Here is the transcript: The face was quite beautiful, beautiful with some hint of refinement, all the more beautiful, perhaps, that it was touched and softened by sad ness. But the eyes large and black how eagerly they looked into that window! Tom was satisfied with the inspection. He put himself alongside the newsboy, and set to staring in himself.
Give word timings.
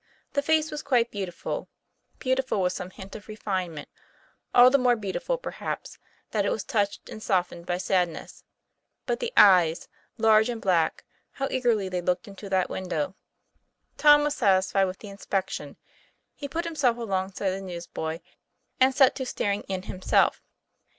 The 0.33 0.41
face 0.41 0.71
was 0.71 0.81
quite 0.81 1.11
beautiful, 1.11 1.69
beautiful 2.17 2.59
with 2.63 2.73
some 2.73 2.89
hint 2.89 3.15
of 3.15 3.27
refinement, 3.27 3.87
all 4.51 4.71
the 4.71 4.79
more 4.79 4.95
beautiful, 4.95 5.37
perhaps, 5.37 5.99
that 6.31 6.43
it 6.43 6.49
was 6.51 6.63
touched 6.63 7.07
and 7.07 7.21
softened 7.21 7.67
by 7.67 7.77
sad 7.77 8.09
ness. 8.09 8.43
But 9.05 9.19
the 9.19 9.31
eyes 9.37 9.87
large 10.17 10.49
and 10.49 10.59
black 10.59 11.05
how 11.33 11.47
eagerly 11.51 11.87
they 11.87 12.01
looked 12.01 12.27
into 12.27 12.49
that 12.49 12.67
window! 12.67 13.15
Tom 13.97 14.23
was 14.23 14.33
satisfied 14.33 14.85
with 14.85 14.97
the 14.97 15.09
inspection. 15.09 15.77
He 16.33 16.47
put 16.49 16.65
himself 16.65 16.97
alongside 16.97 17.51
the 17.51 17.61
newsboy, 17.61 18.21
and 18.79 18.95
set 18.95 19.13
to 19.17 19.25
staring 19.27 19.61
in 19.69 19.83
himself. 19.83 20.41